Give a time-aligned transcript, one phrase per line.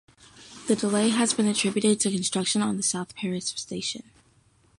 [0.67, 4.09] The delay has been attributed to construction on the South Perris station.